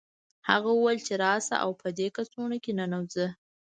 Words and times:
هغه 0.49 0.69
وویل 0.73 0.99
چې 1.07 1.13
راشه 1.23 1.55
او 1.63 1.71
په 1.81 1.87
دې 1.97 2.07
کڅوړه 2.15 2.57
کې 2.63 2.71
ننوځه 2.79 3.27